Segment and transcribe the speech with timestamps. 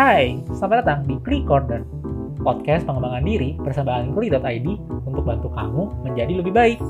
[0.00, 1.84] Hai, selamat datang di Klik Corner,
[2.40, 4.68] podcast pengembangan diri bersama Klik.id
[5.04, 6.80] untuk bantu kamu menjadi lebih baik.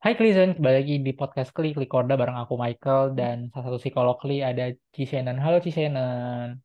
[0.00, 3.76] Hai Klizen, kembali lagi di podcast Klik, Klik Corner bareng aku Michael dan salah satu
[3.76, 5.36] psikolog Kli ada Cisenen.
[5.36, 6.56] Halo Cisenen.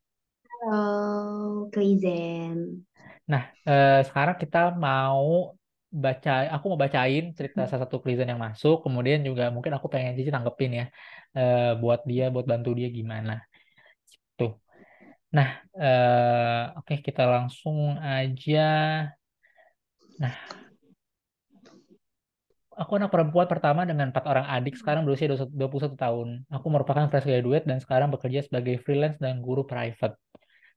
[0.48, 2.88] Halo, Klizen.
[3.28, 5.52] Nah, eh, sekarang kita mau
[5.92, 10.16] baca, aku mau bacain cerita salah satu Klizen yang masuk, kemudian juga mungkin aku pengen
[10.16, 10.86] Cici tanggepin ya,
[11.36, 13.51] eh, buat dia, buat bantu dia gimana.
[15.32, 15.48] Nah,
[15.80, 18.60] eh, oke kita langsung aja.
[20.20, 20.34] Nah,
[22.76, 26.28] aku anak perempuan pertama dengan empat orang adik sekarang berusia 21 tahun.
[26.52, 30.16] Aku merupakan fresh graduate dan sekarang bekerja sebagai freelance dan guru private.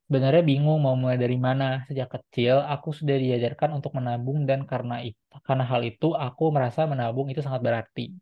[0.05, 1.83] Sebenarnya bingung mau mulai dari mana.
[1.89, 6.85] Sejak kecil aku sudah diajarkan untuk menabung dan karena itu, karena hal itu aku merasa
[6.85, 8.13] menabung itu sangat berarti.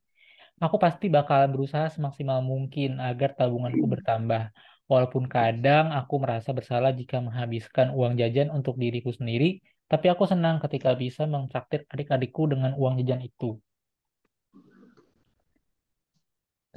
[0.64, 4.48] Aku pasti bakalan berusaha semaksimal mungkin agar tabunganku bertambah.
[4.94, 9.58] Walaupun kadang aku merasa bersalah jika menghabiskan uang jajan untuk diriku sendiri,
[9.90, 13.58] tapi aku senang ketika bisa mentraktir adik-adikku dengan uang jajan itu.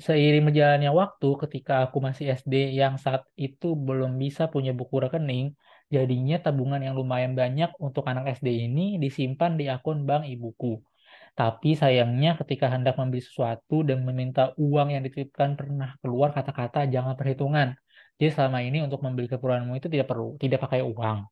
[0.01, 5.53] Seiring berjalannya waktu, ketika aku masih SD yang saat itu belum bisa punya buku rekening,
[5.93, 10.81] jadinya tabungan yang lumayan banyak untuk anak SD ini disimpan di akun bank ibuku.
[11.37, 17.13] Tapi sayangnya ketika hendak membeli sesuatu dan meminta uang yang dititipkan pernah keluar kata-kata jangan
[17.13, 17.77] perhitungan.
[18.17, 21.29] Jadi selama ini untuk membeli keperluanmu itu tidak perlu, tidak pakai uang.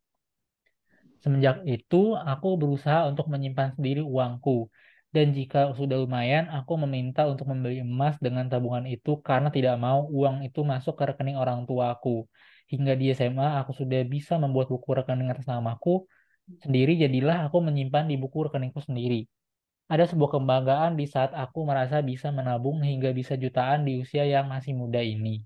[1.24, 4.68] Semenjak itu, aku berusaha untuk menyimpan sendiri uangku.
[5.08, 10.04] Dan jika sudah lumayan, aku meminta untuk membeli emas dengan tabungan itu karena tidak mau
[10.10, 12.28] uang itu masuk ke rekening orang tuaku.
[12.68, 16.04] Hingga di SMA, aku sudah bisa membuat buku rekening atas namaku
[16.64, 19.24] sendiri, jadilah aku menyimpan di buku rekeningku sendiri.
[19.88, 24.48] Ada sebuah kebanggaan di saat aku merasa bisa menabung hingga bisa jutaan di usia yang
[24.48, 25.44] masih muda ini.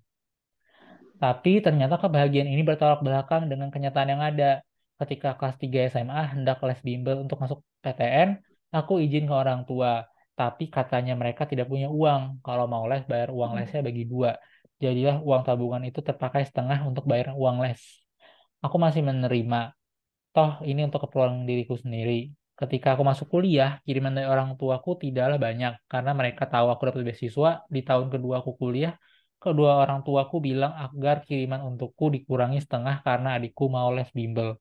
[1.19, 4.63] Tapi ternyata kebahagiaan ini bertolak belakang dengan kenyataan yang ada.
[4.99, 8.39] Ketika kelas 3 SMA hendak les bimbel untuk masuk PTN,
[8.75, 10.07] aku izin ke orang tua.
[10.39, 12.43] Tapi katanya mereka tidak punya uang.
[12.47, 14.39] Kalau mau les, bayar uang lesnya bagi dua.
[14.79, 17.83] Jadilah uang tabungan itu terpakai setengah untuk bayar uang les.
[18.63, 19.75] Aku masih menerima.
[20.31, 22.31] Toh ini untuk keperluan diriku sendiri.
[22.59, 25.79] Ketika aku masuk kuliah, kiriman dari orang tuaku tidaklah banyak.
[25.91, 27.67] Karena mereka tahu aku dapat beasiswa.
[27.67, 28.95] Di tahun kedua aku kuliah,
[29.39, 34.59] kedua orang tuaku bilang agar kiriman untukku dikurangi setengah karena adikku mau les bimbel.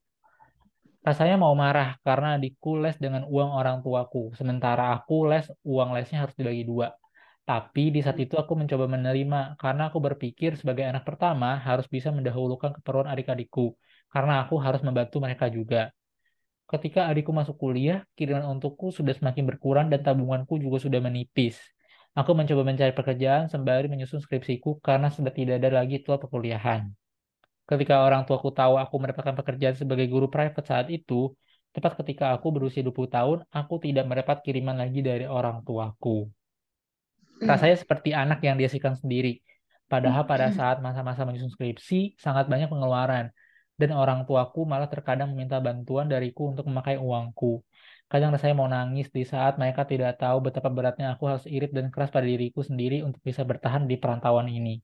[1.01, 6.25] Rasanya mau marah karena adikku les dengan uang orang tuaku, sementara aku les uang lesnya
[6.25, 6.91] harus dibagi dua.
[7.47, 12.11] Tapi di saat itu aku mencoba menerima karena aku berpikir sebagai anak pertama harus bisa
[12.11, 13.71] mendahulukan keperluan adik-adikku
[14.11, 15.95] karena aku harus membantu mereka juga.
[16.67, 21.55] Ketika adikku masuk kuliah, kiriman untukku sudah semakin berkurang dan tabunganku juga sudah menipis.
[22.17, 26.89] Aku mencoba mencari pekerjaan sembari menyusun skripsiku karena sudah tidak ada lagi tua perkuliahan.
[27.69, 31.29] Ketika orang tuaku tahu aku mendapatkan pekerjaan sebagai guru private saat itu,
[31.77, 36.25] tepat ketika aku berusia 20 tahun, aku tidak mendapat kiriman lagi dari orang tuaku.
[37.37, 39.37] Rasanya seperti anak yang dihasilkan sendiri.
[39.85, 43.29] Padahal pada saat masa-masa menyusun skripsi, sangat banyak pengeluaran.
[43.79, 47.61] Dan orang tuaku malah terkadang meminta bantuan dariku untuk memakai uangku.
[48.11, 51.85] Kadang rasanya mau nangis di saat mereka tidak tahu betapa beratnya aku harus irit dan
[51.93, 54.81] keras pada diriku sendiri untuk bisa bertahan di perantauan ini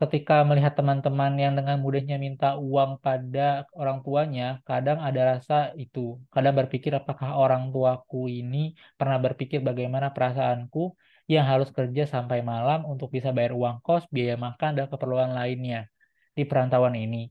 [0.00, 6.16] ketika melihat teman-teman yang dengan mudahnya minta uang pada orang tuanya, kadang ada rasa itu.
[6.32, 10.96] Kadang berpikir apakah orang tuaku ini pernah berpikir bagaimana perasaanku
[11.28, 15.84] yang harus kerja sampai malam untuk bisa bayar uang kos, biaya makan, dan keperluan lainnya
[16.32, 17.28] di perantauan ini.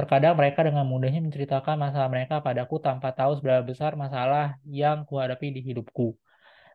[0.00, 5.52] Terkadang mereka dengan mudahnya menceritakan masalah mereka padaku tanpa tahu seberapa besar masalah yang kuhadapi
[5.52, 6.16] di hidupku.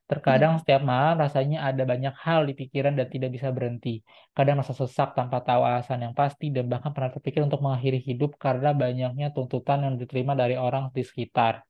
[0.05, 4.05] Terkadang setiap malam rasanya ada banyak hal di pikiran dan tidak bisa berhenti.
[4.37, 8.37] Kadang rasa sesak tanpa tahu alasan yang pasti dan bahkan pernah terpikir untuk mengakhiri hidup
[8.37, 11.65] karena banyaknya tuntutan yang diterima dari orang di sekitar.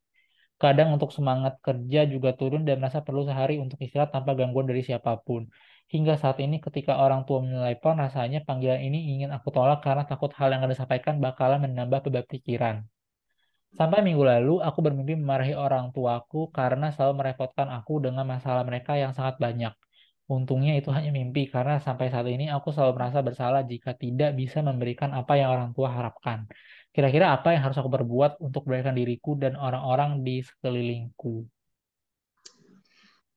[0.60, 4.84] Kadang untuk semangat kerja juga turun dan merasa perlu sehari untuk istirahat tanpa gangguan dari
[4.84, 5.48] siapa pun.
[5.86, 10.34] Hingga saat ini ketika orang tua menelpon rasanya panggilan ini ingin aku tolak karena takut
[10.34, 12.76] hal yang akan disampaikan bakalan menambah beban pikiran.
[13.76, 18.98] Sampai minggu lalu, aku bermimpi memarahi orang tuaku karena selalu merepotkan aku dengan masalah mereka
[18.98, 19.74] yang sangat banyak.
[20.26, 24.58] Untungnya itu hanya mimpi karena sampai saat ini aku selalu merasa bersalah jika tidak bisa
[24.58, 26.50] memberikan apa yang orang tua harapkan.
[26.90, 31.46] Kira-kira apa yang harus aku perbuat untuk memberikan diriku dan orang-orang di sekelilingku?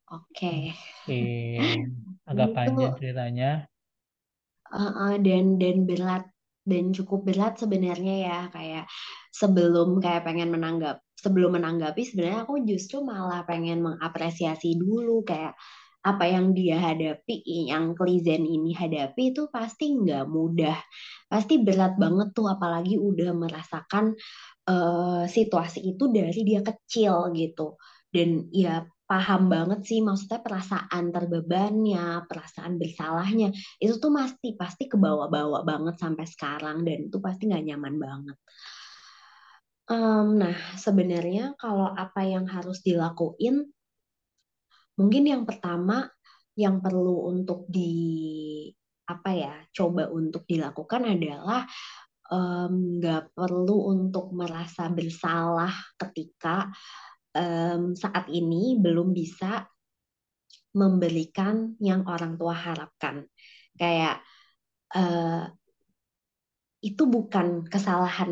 [0.10, 0.74] Oke.
[1.06, 1.22] Oke,
[2.30, 3.70] agak panjang ceritanya.
[4.74, 6.26] uh, uh, dan dan berat
[6.66, 8.86] dan cukup berat sebenarnya ya kayak
[9.34, 15.58] sebelum kayak pengen menanggap sebelum menanggapi sebenarnya aku justru malah pengen mengapresiasi dulu kayak
[16.00, 20.80] apa yang dia hadapi, yang Klizen ini hadapi itu pasti nggak mudah,
[21.28, 24.16] pasti berat banget tuh, apalagi udah merasakan
[24.72, 27.76] uh, situasi itu dari dia kecil gitu.
[28.08, 33.50] Dan ya paham banget sih maksudnya perasaan terbebannya, perasaan bersalahnya
[33.82, 38.38] itu tuh pasti pasti kebawa-bawa banget sampai sekarang dan itu pasti nggak nyaman banget.
[39.90, 43.66] Um, nah sebenarnya kalau apa yang harus dilakuin
[45.00, 46.12] Mungkin yang pertama
[46.60, 47.96] yang perlu untuk di
[49.08, 51.64] apa ya coba untuk dilakukan adalah
[52.70, 56.68] nggak um, perlu untuk merasa bersalah ketika
[57.36, 59.66] um, saat ini belum bisa
[60.74, 63.26] memberikan yang orang tua harapkan.
[63.74, 64.22] Kayak
[64.94, 65.50] uh,
[66.80, 68.31] itu bukan kesalahan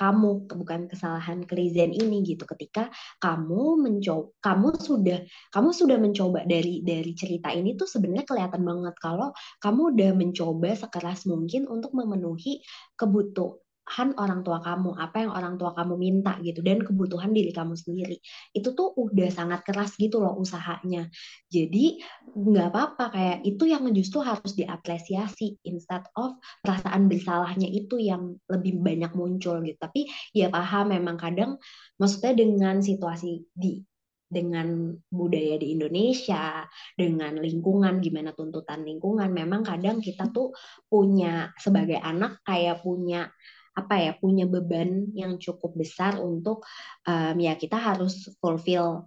[0.00, 2.88] kamu bukan kesalahan Klizen ini gitu ketika
[3.20, 5.20] kamu mencoba kamu sudah
[5.52, 9.28] kamu sudah mencoba dari dari cerita ini tuh sebenarnya kelihatan banget kalau
[9.60, 12.64] kamu udah mencoba sekeras mungkin untuk memenuhi
[12.96, 13.60] kebutuhan
[13.90, 17.74] kebutuhan orang tua kamu, apa yang orang tua kamu minta gitu, dan kebutuhan diri kamu
[17.74, 18.22] sendiri.
[18.54, 21.10] Itu tuh udah sangat keras gitu loh usahanya.
[21.50, 21.98] Jadi
[22.30, 28.78] nggak apa-apa kayak itu yang justru harus diapresiasi instead of perasaan bersalahnya itu yang lebih
[28.78, 29.78] banyak muncul gitu.
[29.82, 30.06] Tapi
[30.38, 31.58] ya paham memang kadang
[31.98, 33.82] maksudnya dengan situasi di
[34.30, 36.62] dengan budaya di Indonesia,
[36.94, 40.54] dengan lingkungan, gimana tuntutan lingkungan, memang kadang kita tuh
[40.86, 43.26] punya sebagai anak kayak punya
[43.76, 46.66] apa ya punya beban yang cukup besar untuk
[47.06, 49.06] um, ya kita harus fulfill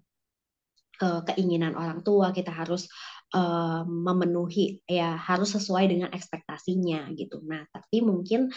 [1.04, 2.88] keinginan orang tua kita harus
[3.36, 7.42] uh, memenuhi ya harus sesuai dengan ekspektasinya gitu.
[7.44, 8.48] Nah tapi mungkin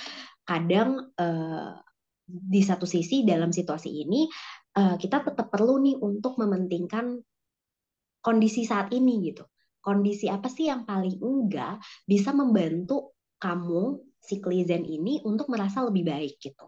[0.47, 1.75] kadang uh,
[2.27, 4.31] di satu sisi dalam situasi ini
[4.79, 7.19] uh, kita tetap perlu nih untuk mementingkan
[8.21, 9.47] kondisi saat ini gitu.
[9.81, 16.05] Kondisi apa sih yang paling enggak bisa membantu kamu si Klizen ini untuk merasa lebih
[16.11, 16.67] baik gitu.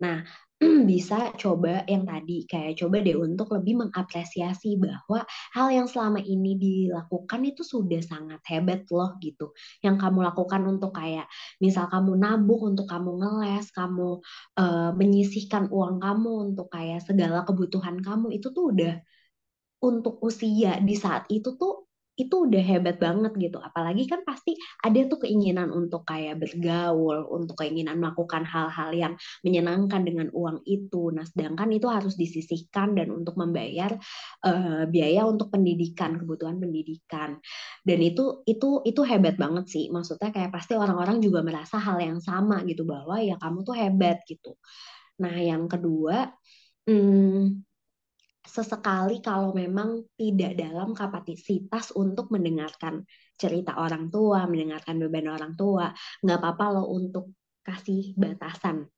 [0.00, 0.24] Nah,
[0.90, 5.24] bisa coba yang tadi kayak coba deh untuk lebih mengapresiasi bahwa
[5.56, 9.52] hal yang selama ini dilakukan itu sudah sangat hebat loh gitu.
[9.84, 11.28] Yang kamu lakukan untuk kayak
[11.60, 14.20] misal kamu nabung untuk kamu ngeles, kamu
[14.60, 19.00] uh, menyisihkan uang kamu untuk kayak segala kebutuhan kamu itu tuh udah
[19.80, 21.89] untuk usia di saat itu tuh
[22.20, 23.58] itu udah hebat banget gitu.
[23.60, 30.04] Apalagi kan pasti ada tuh keinginan untuk kayak bergaul, untuk keinginan melakukan hal-hal yang menyenangkan
[30.04, 31.10] dengan uang itu.
[31.14, 33.96] Nah, sedangkan itu harus disisihkan dan untuk membayar
[34.44, 37.40] uh, biaya untuk pendidikan, kebutuhan pendidikan.
[37.80, 39.88] Dan itu itu itu hebat banget sih.
[39.88, 44.20] Maksudnya kayak pasti orang-orang juga merasa hal yang sama gitu bahwa ya kamu tuh hebat
[44.28, 44.54] gitu.
[45.20, 46.32] Nah, yang kedua,
[46.88, 47.69] hmm,
[48.40, 53.04] sesekali kalau memang tidak dalam kapasitas untuk mendengarkan
[53.36, 55.92] cerita orang tua, mendengarkan beban orang tua,
[56.24, 58.88] nggak apa-apa loh untuk kasih batasan,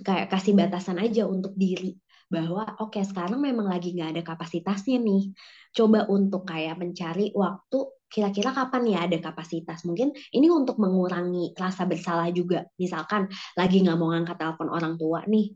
[0.00, 1.96] kayak kasih batasan aja untuk diri
[2.28, 5.32] bahwa oke okay, sekarang memang lagi nggak ada kapasitasnya nih,
[5.72, 9.84] coba untuk kayak mencari waktu kira-kira kapan ya ada kapasitas?
[9.84, 12.64] Mungkin ini untuk mengurangi rasa bersalah juga.
[12.80, 15.52] Misalkan lagi nggak mau ngangkat telepon orang tua nih.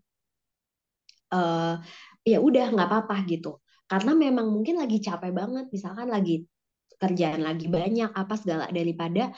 [1.32, 1.81] Uh,
[2.22, 3.58] ya udah nggak apa-apa gitu.
[3.86, 6.46] Karena memang mungkin lagi capek banget misalkan lagi
[6.96, 9.34] kerjaan lagi banyak apa segala daripada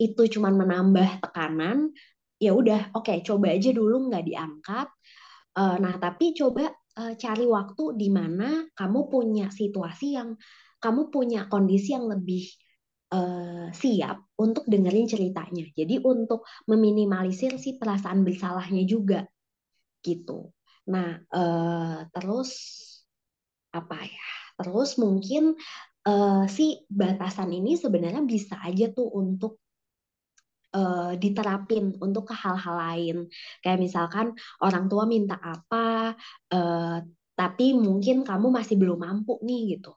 [0.00, 1.92] itu cuman menambah tekanan
[2.40, 4.88] ya udah oke okay, coba aja dulu nggak diangkat.
[5.54, 10.34] Uh, nah tapi coba uh, cari waktu di mana kamu punya situasi yang
[10.82, 12.44] kamu punya kondisi yang lebih
[13.14, 15.64] uh, siap untuk dengerin ceritanya.
[15.70, 19.22] Jadi untuk meminimalisir si perasaan bersalahnya juga
[20.04, 20.52] gitu
[20.92, 22.50] Nah, uh, terus
[23.72, 24.28] apa ya?
[24.60, 25.56] Terus mungkin
[26.06, 29.58] uh, si batasan ini sebenarnya bisa aja tuh untuk
[30.76, 33.16] uh, diterapin untuk ke hal-hal lain.
[33.62, 34.26] Kayak misalkan
[34.60, 36.14] orang tua minta apa,
[36.52, 36.98] uh,
[37.34, 39.94] tapi mungkin kamu masih belum mampu nih gitu.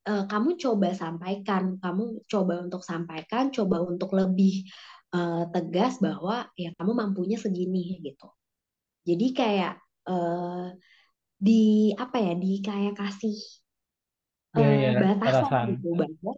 [0.00, 4.64] Uh, kamu coba sampaikan, kamu coba untuk sampaikan, coba untuk lebih
[5.12, 8.26] uh, tegas bahwa ya kamu mampunya segini gitu.
[9.10, 9.74] Jadi kayak
[10.06, 10.70] uh,
[11.40, 13.36] di apa ya di kayak kasih
[14.54, 15.66] uh, yeah, yeah, batasan batasan.
[15.74, 16.32] gitu bahwa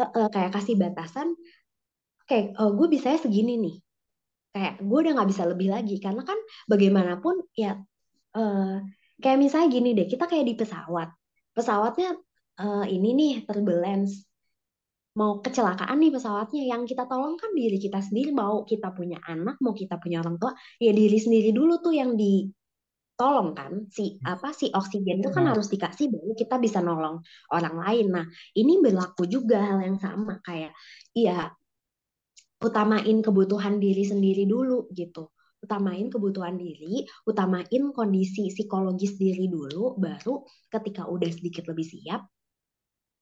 [0.00, 1.28] uh, uh, kayak kasih batasan
[2.26, 3.76] kayak uh, gue bisa segini nih.
[4.56, 5.96] Kayak gue udah nggak bisa lebih lagi.
[6.00, 7.76] Karena kan bagaimanapun ya
[8.34, 8.80] uh,
[9.20, 11.08] kayak misalnya gini deh kita kayak di pesawat.
[11.56, 12.16] Pesawatnya
[12.60, 14.26] uh, ini nih turbulence
[15.16, 19.56] mau kecelakaan nih pesawatnya yang kita tolong kan diri kita sendiri mau kita punya anak
[19.64, 22.44] mau kita punya orang tua ya diri sendiri dulu tuh yang di
[23.16, 27.24] tolong kan si apa si oksigen itu kan Nah, harus dikasih baru kita bisa nolong
[27.48, 28.06] orang lain.
[28.12, 30.76] Nah, ini berlaku juga hal yang sama kayak
[31.16, 31.48] iya
[32.60, 35.32] utamain kebutuhan diri sendiri dulu gitu.
[35.64, 42.28] Utamain kebutuhan diri, utamain kondisi psikologis diri dulu, baru ketika udah sedikit lebih siap,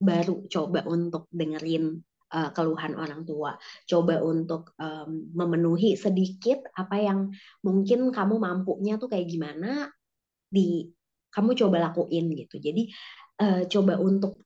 [0.05, 1.99] baru coba untuk dengerin
[2.31, 3.57] uh, keluhan orang tua,
[3.89, 7.33] coba untuk um, memenuhi sedikit apa yang
[7.65, 9.89] mungkin kamu mampunya tuh kayak gimana
[10.53, 10.87] di
[11.33, 12.61] kamu coba lakuin gitu.
[12.61, 12.93] Jadi
[13.43, 14.45] uh, coba untuk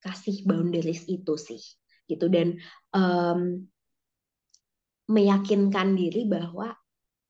[0.00, 1.60] kasih boundaries itu sih
[2.04, 2.60] gitu dan
[2.92, 3.64] um,
[5.08, 6.76] meyakinkan diri bahwa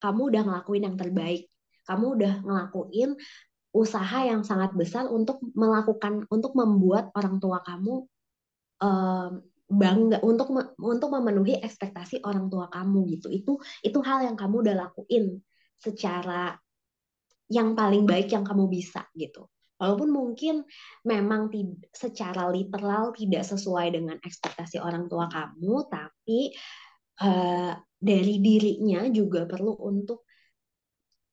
[0.03, 1.49] kamu udah ngelakuin yang terbaik.
[1.85, 3.13] Kamu udah ngelakuin
[3.75, 8.07] usaha yang sangat besar untuk melakukan untuk membuat orang tua kamu
[8.79, 9.33] um,
[9.67, 13.29] bangga untuk untuk memenuhi ekspektasi orang tua kamu gitu.
[13.35, 13.53] Itu
[13.83, 15.43] itu hal yang kamu udah lakuin
[15.83, 16.55] secara
[17.51, 19.51] yang paling baik yang kamu bisa gitu.
[19.75, 20.63] Walaupun mungkin
[21.03, 26.55] memang tidak secara literal tidak sesuai dengan ekspektasi orang tua kamu, tapi
[27.27, 30.23] uh, dari dirinya juga perlu untuk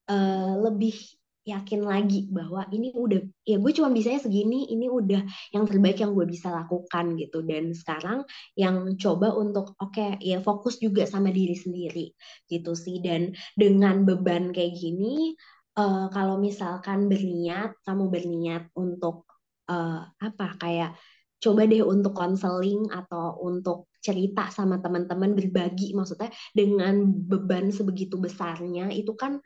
[0.09, 5.25] uh, lebih yakin lagi bahwa ini udah ya gue cuma bisanya segini ini udah
[5.57, 7.41] yang terbaik yang gue bisa lakukan gitu.
[7.41, 12.13] Dan sekarang yang coba untuk oke okay, ya fokus juga sama diri sendiri
[12.45, 13.01] gitu sih.
[13.01, 15.33] Dan dengan beban kayak gini
[15.77, 19.25] uh, kalau misalkan berniat kamu berniat untuk
[19.69, 20.93] uh, apa kayak
[21.41, 28.93] coba deh untuk konseling atau untuk cerita sama teman-teman berbagi maksudnya dengan beban sebegitu besarnya
[28.93, 29.41] itu kan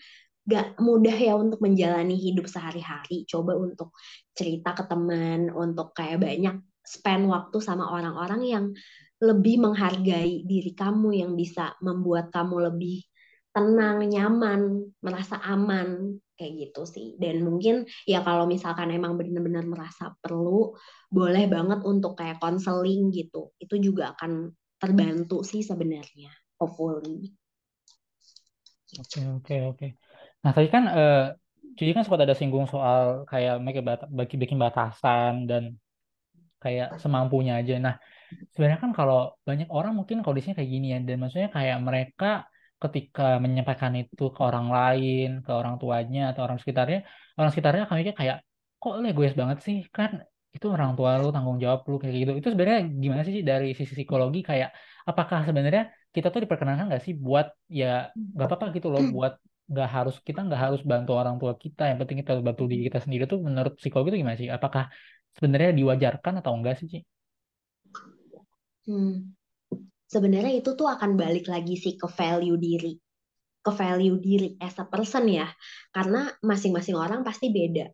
[0.45, 3.97] gak mudah ya untuk menjalani hidup sehari-hari coba untuk
[4.37, 8.65] cerita ke teman untuk kayak banyak spend waktu sama orang-orang yang
[9.17, 13.01] lebih menghargai diri kamu yang bisa membuat kamu lebih
[13.55, 17.07] tenang, nyaman, merasa aman kayak gitu sih.
[17.15, 20.75] Dan mungkin ya kalau misalkan emang benar-benar merasa perlu,
[21.07, 23.55] boleh banget untuk kayak konseling gitu.
[23.55, 27.31] Itu juga akan terbantu sih sebenarnya, hopefully.
[28.99, 29.87] Oke, oke, oke.
[30.45, 31.33] Nah, tadi kan uh,
[31.73, 35.63] jadi kan sempat ada singgung soal kayak mereka bagi bikin batasan dan
[36.61, 37.81] kayak semampunya aja.
[37.81, 37.95] Nah,
[38.53, 42.45] sebenarnya kan kalau banyak orang mungkin kondisinya kayak gini ya, dan maksudnya kayak mereka
[42.77, 47.01] ketika menyampaikan itu ke orang lain, ke orang tuanya atau orang sekitarnya,
[47.41, 48.37] orang sekitarnya akan mikir kayak
[48.77, 50.21] kok egois banget sih kan
[50.55, 52.31] itu orang tua lu tanggung jawab lu kayak gitu.
[52.39, 54.69] Itu sebenarnya gimana sih dari sisi psikologi kayak
[55.09, 59.33] apakah sebenarnya kita tuh diperkenankan nggak sih buat ya nggak apa-apa gitu loh buat
[59.71, 62.99] nggak harus kita nggak harus bantu orang tua kita yang penting kita bantu diri kita
[63.01, 64.49] sendiri tuh menurut psikologi itu gimana sih?
[64.57, 64.83] Apakah
[65.35, 66.99] sebenarnya diwajarkan atau enggak sih Ci?
[68.85, 69.35] Hmm
[70.15, 72.93] sebenarnya itu tuh akan balik lagi sih ke value diri
[73.65, 75.49] ke value diri as a person ya
[75.89, 77.89] karena masing-masing orang pasti beda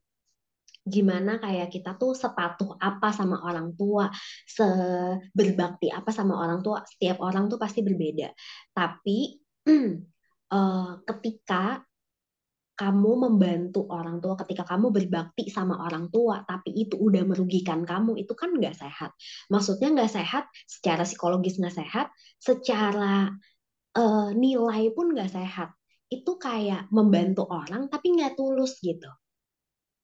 [0.82, 4.10] gimana kayak kita tuh sepatuh apa sama orang tua,
[4.50, 8.34] seberbakti apa sama orang tua, setiap orang tuh pasti berbeda.
[8.74, 9.38] Tapi
[10.52, 11.82] uh, ketika
[12.82, 18.18] kamu membantu orang tua ketika kamu berbakti sama orang tua tapi itu udah merugikan kamu
[18.18, 19.14] itu kan nggak sehat.
[19.54, 22.10] Maksudnya nggak sehat secara psikologis nggak sehat
[22.42, 23.30] secara
[23.94, 25.78] uh, nilai pun nggak sehat.
[26.10, 29.14] Itu kayak membantu orang tapi nggak tulus gitu.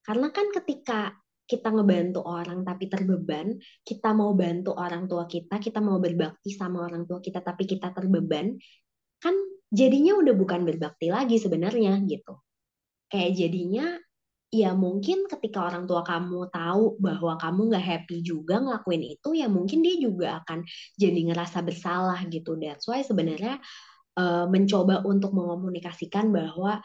[0.06, 5.80] Karena kan ketika kita ngebantu orang tapi terbeban, kita mau bantu orang tua kita, kita
[5.80, 8.54] mau berbakti sama orang tua kita tapi kita terbeban,
[9.18, 9.34] kan
[9.72, 12.40] jadinya udah bukan berbakti lagi sebenarnya gitu.
[13.08, 13.88] Kayak jadinya
[14.48, 19.52] ya mungkin ketika orang tua kamu tahu bahwa kamu nggak happy juga ngelakuin itu ya
[19.52, 20.64] mungkin dia juga akan
[20.96, 22.56] jadi ngerasa bersalah gitu.
[22.56, 23.60] That's why sebenarnya
[24.16, 26.80] uh, mencoba untuk mengomunikasikan bahwa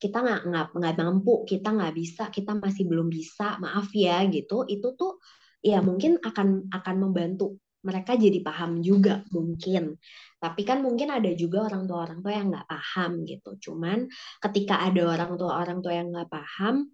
[0.00, 4.64] kita nggak nggak nggak mampu kita nggak bisa kita masih belum bisa maaf ya gitu.
[4.64, 5.20] Itu tuh
[5.60, 10.00] ya mungkin akan akan membantu mereka jadi paham juga mungkin.
[10.42, 13.50] Tapi kan mungkin ada juga orang tua orang tua yang nggak paham gitu.
[13.70, 14.10] Cuman
[14.42, 16.90] ketika ada orang tua orang tua yang nggak paham,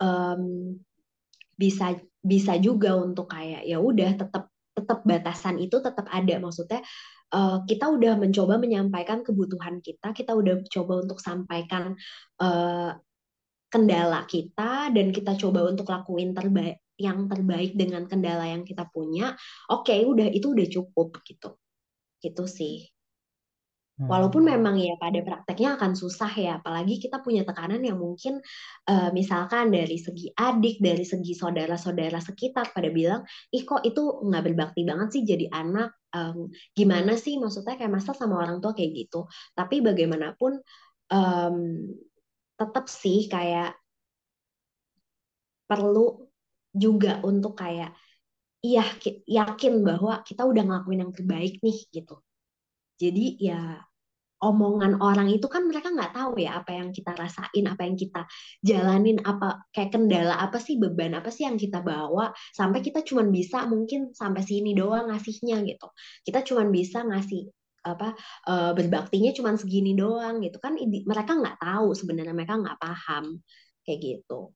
[0.00, 0.42] um,
[1.60, 6.40] bisa bisa juga untuk kayak ya udah tetap tetap batasan itu tetap ada.
[6.40, 6.80] Maksudnya
[7.36, 11.92] uh, kita udah mencoba menyampaikan kebutuhan kita, kita udah coba untuk sampaikan
[12.40, 12.96] uh,
[13.70, 19.32] kendala kita dan kita coba untuk lakuin terbaik yang terbaik dengan kendala yang kita punya,
[19.72, 21.56] oke okay, udah itu udah cukup gitu.
[22.20, 22.92] Gitu sih.
[24.00, 24.50] Walaupun hmm.
[24.56, 28.40] memang ya pada prakteknya akan susah ya, apalagi kita punya tekanan yang mungkin
[28.88, 34.44] uh, misalkan dari segi adik, dari segi saudara-saudara sekitar pada bilang, ih kok itu nggak
[34.48, 39.04] berbakti banget sih jadi anak, um, gimana sih maksudnya kayak masa sama orang tua kayak
[39.04, 39.28] gitu.
[39.52, 40.64] Tapi bagaimanapun
[41.12, 41.56] um,
[42.56, 43.76] tetap sih kayak
[45.68, 46.24] perlu
[46.72, 47.92] juga untuk kayak
[48.60, 48.84] iya
[49.24, 52.20] yakin bahwa kita udah ngelakuin yang terbaik nih gitu.
[53.00, 53.80] Jadi ya
[54.40, 58.24] omongan orang itu kan mereka nggak tahu ya apa yang kita rasain, apa yang kita
[58.64, 63.28] jalanin, apa kayak kendala apa sih beban apa sih yang kita bawa sampai kita cuman
[63.28, 65.88] bisa mungkin sampai sini doang ngasihnya gitu.
[66.24, 68.12] Kita cuman bisa ngasih apa
[68.44, 70.76] uh, berbaktinya cuman segini doang gitu kan
[71.08, 73.40] mereka nggak tahu sebenarnya mereka nggak paham
[73.84, 74.52] kayak gitu.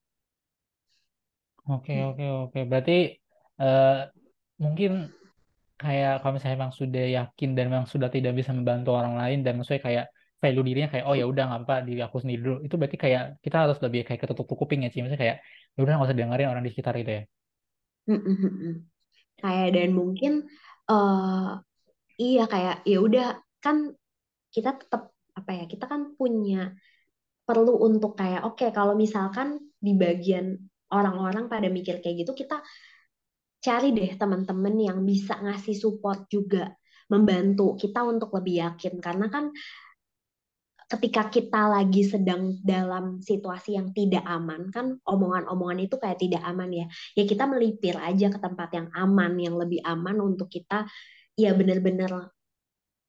[1.65, 3.24] Oke oke oke berarti
[3.59, 4.07] uh,
[4.59, 5.11] mungkin
[5.75, 9.59] kayak kalau misalnya memang sudah yakin dan memang sudah tidak bisa membantu orang lain dan
[9.59, 10.05] maksudnya kayak
[10.39, 12.57] value dirinya kayak oh ya udah nggak apa diri aku sendiri dulu.
[12.63, 15.37] Itu berarti kayak kita harus lebih kayak ketutup kuping ya sih maksudnya kayak
[15.75, 17.23] ya udah nggak usah dengerin orang di sekitar itu ya.
[19.35, 20.33] Kayak dan mungkin
[20.87, 21.59] uh,
[22.15, 23.27] iya kayak ya udah
[23.59, 23.91] kan
[24.53, 26.71] kita tetap apa ya kita kan punya
[27.43, 30.55] perlu untuk kayak oke okay, kalau misalkan di bagian
[30.89, 32.63] orang-orang pada mikir kayak gitu kita
[33.65, 36.69] cari deh teman-teman yang bisa ngasih support juga
[37.09, 39.01] membantu kita untuk lebih yakin.
[39.01, 39.49] Karena kan
[40.85, 46.69] ketika kita lagi sedang dalam situasi yang tidak aman kan omongan-omongan itu kayak tidak aman
[46.69, 46.85] ya.
[47.17, 50.85] Ya kita melipir aja ke tempat yang aman yang lebih aman untuk kita.
[51.33, 52.34] Ya benar-benar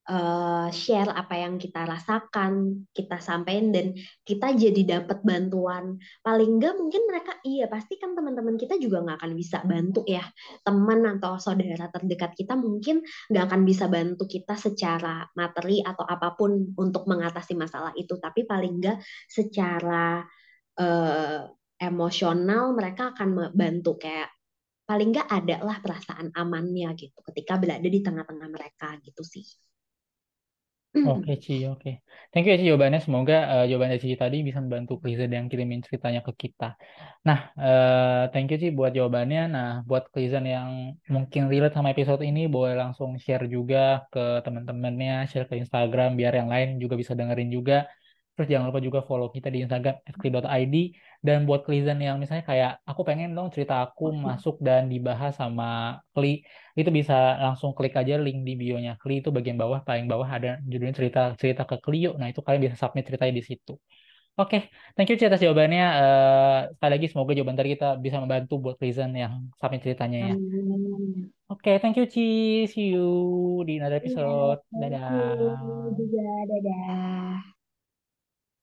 [0.06, 5.98] uh, share apa yang kita rasakan, kita sampaikan dan kita jadi dapat bantuan.
[6.22, 10.22] Paling enggak mungkin mereka iya pasti kan teman-teman kita juga nggak akan bisa bantu ya
[10.62, 16.38] teman atau saudara terdekat kita mungkin nggak akan bisa bantu kita secara materi atau apa
[16.38, 18.14] pun untuk mengatasi masalah itu.
[18.16, 20.22] Tapi paling enggak secara
[20.78, 21.40] uh,
[21.76, 24.32] emosional mereka akan bantu kayak
[24.86, 29.44] paling nggak ada lah perasaan amannya gitu ketika berada di tengah-tengah mereka gitu sih.
[31.04, 32.00] Oke Ci, oke.
[32.32, 33.04] Thank you ya Ci jawabannya.
[33.04, 36.72] Semoga uh, jawaban dari Ci tadi bisa membantu Kliza dan kirimin ceritanya ke kita.
[37.28, 39.42] Nah, uh, thank you Ci buat jawabannya.
[39.52, 45.28] Nah, buat Kliza yang mungkin relate sama episode ini, boleh langsung share juga ke teman-temannya,
[45.28, 47.84] share ke Instagram biar yang lain juga bisa dengerin juga.
[48.36, 50.74] Terus jangan lupa juga follow kita di Instagram @kli.id
[51.24, 55.98] dan buat Klizen yang misalnya kayak aku pengen dong cerita aku masuk dan dibahas sama
[56.12, 56.44] Kli
[56.76, 60.60] itu bisa langsung klik aja link di bio-nya Kli itu bagian bawah paling bawah ada
[60.68, 62.12] judulnya cerita cerita ke Clio.
[62.20, 63.74] Nah itu kalian bisa submit ceritanya di situ.
[64.36, 64.92] Oke, okay.
[64.92, 65.84] thank you Ci atas jawabannya.
[65.96, 70.34] Uh, sekali lagi semoga jawaban tadi kita bisa membantu buat Klizen yang submit ceritanya ya.
[71.48, 72.68] Oke, okay, thank you Ci.
[72.68, 74.60] See you di another episode.
[74.76, 75.08] Dadah.
[75.96, 77.55] Dadah.